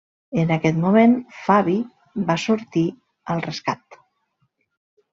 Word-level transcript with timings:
En 0.43 0.53
aquest 0.53 0.79
moment 0.85 1.13
Fabi 1.41 1.77
va 2.31 2.39
sortir 2.47 2.87
al 3.37 3.49
rescat. 3.51 4.03